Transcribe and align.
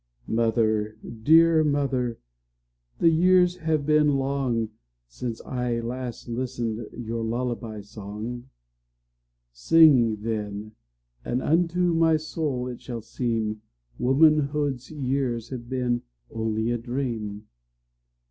Mother, 0.25 0.97
dear 1.21 1.63
mother, 1.63 2.17
the 2.97 3.11
years 3.11 3.57
have 3.57 3.85
been 3.85 4.07
longSince 4.17 5.41
I 5.45 5.79
last 5.79 6.27
listened 6.27 6.87
your 6.97 7.23
lullaby 7.23 7.81
song:Sing, 7.81 8.49
then, 10.23 10.71
and 11.23 11.43
unto 11.43 11.93
my 11.93 12.17
soul 12.17 12.67
it 12.67 12.81
shall 12.81 13.01
seemWomanhood's 13.01 14.89
years 14.89 15.49
have 15.49 15.69
been 15.69 16.01
only 16.31 16.71
a 16.71 16.79
dream. 16.79 17.45